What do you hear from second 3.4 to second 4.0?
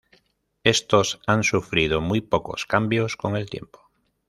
tiempo.